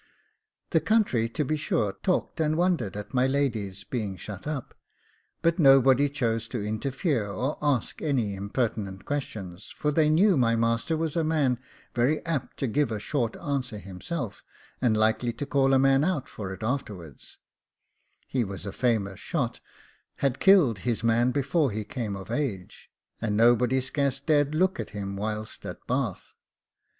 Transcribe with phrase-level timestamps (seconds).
[0.71, 4.73] The country, to be sure, talked and wondered at my lady's being shut up,
[5.43, 10.97] but nobody chose to interfere or ask any impertinent questions, for they knew my master
[10.97, 11.59] was a man
[11.93, 14.43] very apt to give a short answer himself,
[14.81, 17.37] and likely to call a man out for it afterwards:
[18.27, 19.59] he was a famous shot,
[20.15, 22.89] had killed his man before he came of age,
[23.21, 26.33] and nobody scarce dared look at him whilst at Bath.